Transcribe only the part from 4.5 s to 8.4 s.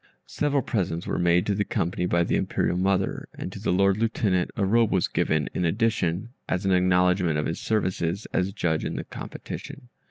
a robe was given in addition, as an acknowledgment of his services